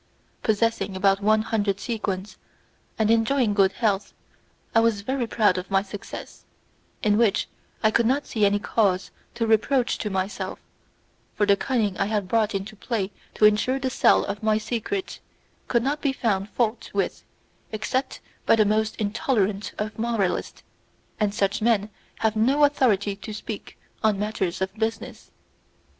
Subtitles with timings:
[0.41, 2.37] Possessing about one hundred sequins,
[2.97, 4.15] and enjoying good health,
[4.73, 6.43] I was very proud of my success,
[7.03, 7.47] in which
[7.83, 10.57] I could not see any cause of reproach to myself,
[11.35, 15.19] for the cunning I had brought into play to insure the sale of my secret
[15.67, 17.23] could not be found fault with
[17.71, 20.63] except by the most intolerant of moralists,
[21.19, 21.91] and such men
[22.21, 25.29] have no authority to speak on matters of business.